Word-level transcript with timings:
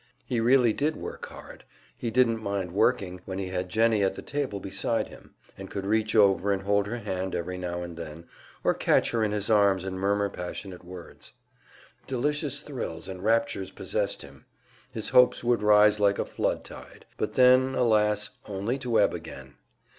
He 0.25 0.39
really 0.39 0.73
did 0.73 0.95
work 0.95 1.27
hard; 1.27 1.63
he 1.95 2.09
didn't 2.09 2.41
mind 2.41 2.71
working, 2.71 3.21
when 3.25 3.37
he 3.37 3.49
had 3.49 3.69
Jennie 3.69 4.01
at 4.03 4.15
the 4.15 4.23
table 4.23 4.59
beside 4.59 5.09
him, 5.09 5.35
and 5.55 5.69
could 5.69 5.85
reach 5.85 6.15
over 6.15 6.51
and 6.51 6.63
hold 6.63 6.87
her 6.87 6.97
hand 6.97 7.35
every 7.35 7.55
now 7.55 7.83
and 7.83 7.95
then, 7.95 8.25
or 8.63 8.73
catch 8.73 9.11
her 9.11 9.23
in 9.23 9.31
his 9.31 9.51
arms 9.51 9.83
and 9.85 9.99
murmur 9.99 10.27
passionate 10.27 10.83
words. 10.83 11.33
Delicious 12.07 12.63
thrills 12.63 13.07
and 13.07 13.23
raptures 13.23 13.69
possessed 13.69 14.23
him; 14.23 14.47
his 14.91 15.09
hopes 15.09 15.43
would 15.43 15.61
rise 15.61 15.99
like 15.99 16.17
a 16.17 16.25
flood 16.25 16.63
tide 16.63 17.05
but 17.17 17.35
then, 17.35 17.75
alas, 17.75 18.31
only 18.47 18.79
to 18.79 18.99
ebb 18.99 19.13
again! 19.13 19.53